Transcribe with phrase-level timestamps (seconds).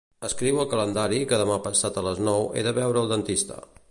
[0.27, 3.63] Escriu al calendari que demà passat a les nou he de veure el dentista.